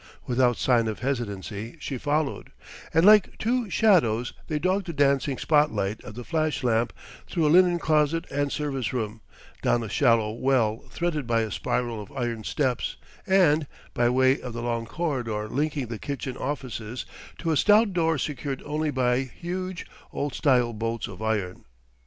[0.25, 2.51] Without sign of hesitancy, she followed;
[2.91, 6.91] and like two shadows they dogged the dancing spot light of the flash lamp,
[7.27, 9.21] through a linen closet and service room,
[9.61, 14.53] down a shallow well threaded by a spiral of iron steps and, by way of
[14.53, 17.05] the long corridor linking the kitchen offices,
[17.37, 21.63] to a stout door secured only by huge, old style bolts of iron.